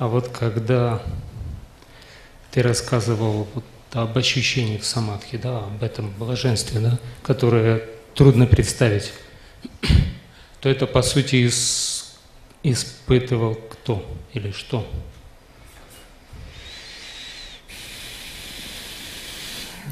[0.00, 1.02] А вот когда
[2.52, 7.82] ты рассказывал вот об ощущениях самадхи, да, об этом блаженстве, да, которое
[8.14, 9.12] трудно представить,
[10.62, 12.16] то это по сути ис,
[12.62, 14.02] испытывал кто
[14.32, 14.90] или что?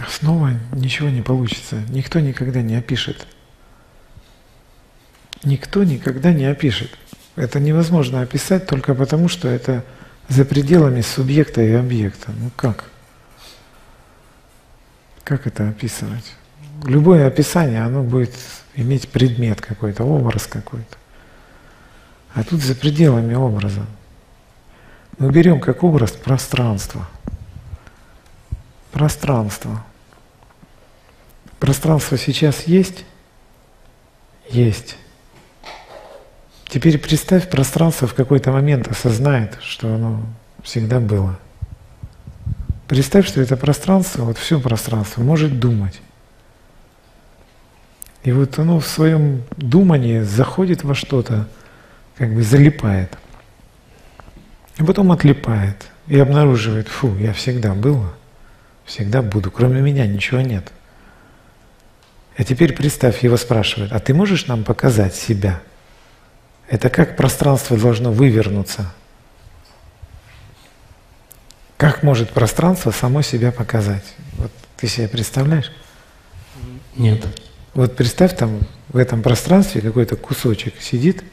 [0.08, 1.84] Снова ничего не получится.
[1.90, 3.26] Никто никогда не опишет.
[5.44, 6.96] Никто никогда не опишет.
[7.36, 9.84] Это невозможно описать только потому, что это
[10.28, 12.32] за пределами субъекта и объекта.
[12.38, 12.84] Ну как?
[15.24, 16.34] Как это описывать?
[16.84, 18.34] Любое описание, оно будет
[18.74, 20.96] иметь предмет какой-то, образ какой-то.
[22.34, 23.84] А тут за пределами образа.
[25.18, 27.08] Мы берем как образ пространство.
[28.92, 29.84] Пространство.
[31.58, 33.04] Пространство сейчас есть?
[34.48, 34.96] Есть.
[36.68, 40.22] Теперь представь, пространство в какой-то момент осознает, что оно
[40.62, 41.38] всегда было.
[42.86, 46.00] Представь, что это пространство, вот все пространство, может думать.
[48.22, 51.48] И вот оно в своем думании заходит во что-то,
[52.16, 53.16] как бы залипает.
[54.76, 58.04] И потом отлипает и обнаруживает, фу, я всегда был,
[58.84, 60.72] всегда буду, кроме меня ничего нет.
[62.36, 65.60] А теперь представь, его спрашивают, а ты можешь нам показать себя?
[66.68, 68.92] Это как пространство должно вывернуться?
[71.78, 74.04] Как может пространство само себя показать?
[74.32, 75.72] Вот ты себе представляешь?
[76.96, 77.24] Нет.
[77.74, 81.24] Вот представь там в этом пространстве какой-то кусочек сидит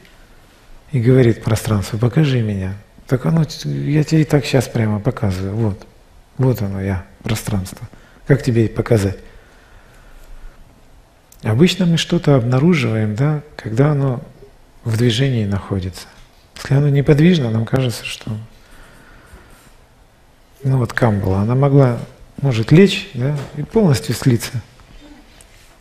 [0.92, 2.74] и говорит пространство, покажи меня.
[3.06, 5.54] Так оно, я тебе и так сейчас прямо показываю.
[5.54, 5.86] Вот,
[6.38, 7.88] вот оно я, пространство.
[8.26, 9.18] Как тебе показать?
[11.42, 14.22] Обычно мы что-то обнаруживаем, да, когда оно
[14.86, 16.06] в движении находится.
[16.56, 18.30] Если оно неподвижно, нам кажется, что
[20.62, 21.98] ну вот камбала, она могла,
[22.40, 24.52] может лечь, да, и полностью слиться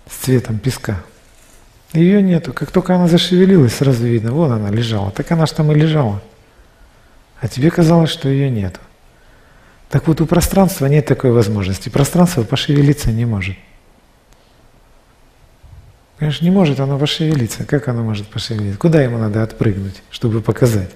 [0.09, 1.03] с цветом песка.
[1.93, 2.51] Ее нету.
[2.51, 5.11] Как только она зашевелилась, сразу видно, вон она лежала.
[5.11, 6.21] Так она же там и лежала.
[7.39, 8.79] А тебе казалось, что ее нету.
[9.89, 11.89] Так вот у пространства нет такой возможности.
[11.89, 13.55] Пространство пошевелиться не может.
[16.17, 17.65] Конечно, не может оно пошевелиться.
[17.65, 18.79] Как оно может пошевелиться?
[18.79, 20.91] Куда ему надо отпрыгнуть, чтобы показать?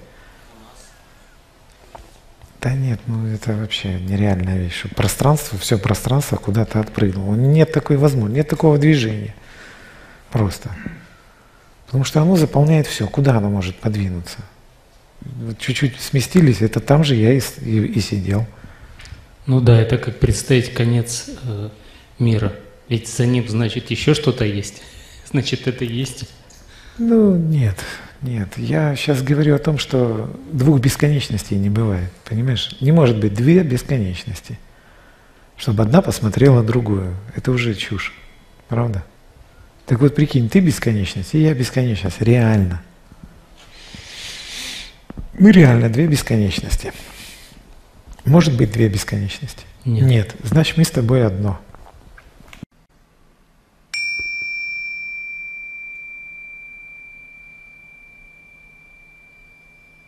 [2.60, 4.84] Да нет, ну это вообще нереальная вещь.
[4.94, 7.34] Пространство, все пространство куда-то отпрыгнуло.
[7.34, 9.34] Нет такой возможности, нет такого движения.
[10.30, 10.70] Просто.
[11.86, 13.06] Потому что оно заполняет все.
[13.06, 14.38] Куда оно может подвинуться?
[15.22, 18.46] Вот чуть-чуть сместились, это там же я и, и, и сидел.
[19.46, 21.70] Ну да, это как представить конец э,
[22.18, 22.52] мира.
[22.88, 24.82] Ведь за ним, значит, еще что-то есть.
[25.30, 26.28] Значит, это есть?
[26.98, 27.76] Ну, нет,
[28.20, 28.48] нет.
[28.56, 32.10] Я сейчас говорю о том, что двух бесконечностей не бывает.
[32.24, 32.76] Понимаешь?
[32.80, 34.58] Не может быть две бесконечности.
[35.56, 37.14] Чтобы одна посмотрела другую.
[37.36, 38.12] Это уже чушь.
[38.68, 39.04] Правда?
[39.86, 42.20] Так вот, прикинь, ты бесконечность, и я бесконечность.
[42.20, 42.82] Реально.
[45.38, 46.92] Мы реально две бесконечности.
[48.24, 49.64] Может быть две бесконечности?
[49.84, 50.06] Нет.
[50.06, 50.36] Нет.
[50.42, 51.58] Значит, мы с тобой одно.